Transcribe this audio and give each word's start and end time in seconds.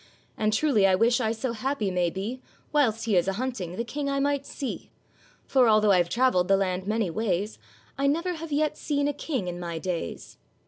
'And 0.35 0.51
truly 0.51 0.87
I 0.87 0.95
wish 0.95 1.21
I 1.21 1.31
so 1.31 1.51
happy 1.53 1.91
may 1.91 2.09
be 2.09 2.41
Whilst 2.73 3.05
he 3.05 3.15
is 3.15 3.27
a 3.27 3.33
hunting 3.33 3.75
the 3.75 3.83
King 3.83 4.09
I 4.09 4.19
might 4.19 4.47
see; 4.47 4.89
For 5.45 5.69
although 5.69 5.91
I've 5.91 6.09
travelled 6.09 6.47
the 6.47 6.57
land 6.57 6.87
many 6.87 7.11
ways 7.11 7.59
I 7.99 8.07
never 8.07 8.33
have 8.33 8.51
yet 8.51 8.75
seen 8.79 9.07
a 9.07 9.13
King 9.13 9.47
in 9.47 9.59
my 9.59 9.77
days. 9.77 10.37